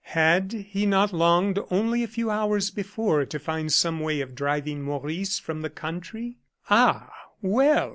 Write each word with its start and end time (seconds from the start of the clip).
Had 0.15 0.51
he 0.67 0.87
not 0.87 1.13
longed 1.13 1.59
only 1.69 2.01
a 2.01 2.07
few 2.07 2.31
hours 2.31 2.71
before 2.71 3.23
to 3.23 3.37
find 3.37 3.71
some 3.71 3.99
way 3.99 4.19
of 4.19 4.33
driving 4.33 4.81
Maurice 4.81 5.37
from 5.37 5.61
the 5.61 5.69
country? 5.69 6.39
Ah, 6.71 7.07
well! 7.43 7.89